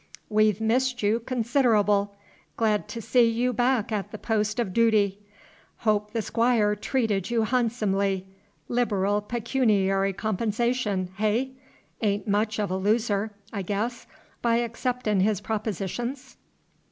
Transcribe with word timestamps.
"We've 0.29 0.59
missed 0.59 1.03
you 1.03 1.19
consid'able. 1.19 2.15
Glad 2.57 2.87
to 2.87 3.03
see 3.03 3.29
you 3.29 3.53
back 3.53 3.91
at 3.91 4.11
the 4.11 4.17
post 4.17 4.57
of 4.59 4.73
dooty. 4.73 5.19
Hope 5.77 6.11
the 6.11 6.23
Squire 6.23 6.75
treated 6.75 7.29
you 7.29 7.43
hahnsomely, 7.43 8.25
liberal 8.67 9.21
pecooniary 9.21 10.13
compensation, 10.13 11.11
hey? 11.17 11.51
A'n't 12.01 12.27
much 12.27 12.57
of 12.57 12.71
a 12.71 12.77
loser, 12.77 13.29
I 13.53 13.61
guess, 13.61 14.07
by 14.41 14.57
acceptin' 14.61 15.19
his 15.19 15.39
propositions?" 15.39 16.35